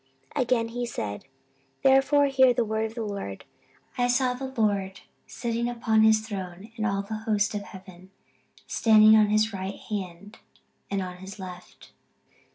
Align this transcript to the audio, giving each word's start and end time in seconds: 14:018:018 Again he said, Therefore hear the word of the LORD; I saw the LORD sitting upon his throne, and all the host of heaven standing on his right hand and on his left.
14:018:018 0.35 0.41
Again 0.41 0.67
he 0.69 0.85
said, 0.87 1.25
Therefore 1.83 2.25
hear 2.25 2.55
the 2.55 2.65
word 2.65 2.85
of 2.87 2.95
the 2.95 3.03
LORD; 3.03 3.45
I 3.99 4.07
saw 4.07 4.33
the 4.33 4.47
LORD 4.59 5.01
sitting 5.27 5.69
upon 5.69 6.01
his 6.01 6.21
throne, 6.27 6.71
and 6.75 6.87
all 6.87 7.03
the 7.03 7.17
host 7.29 7.53
of 7.53 7.61
heaven 7.61 8.09
standing 8.65 9.15
on 9.15 9.27
his 9.27 9.53
right 9.53 9.75
hand 9.77 10.39
and 10.89 11.03
on 11.03 11.17
his 11.17 11.37
left. 11.37 11.91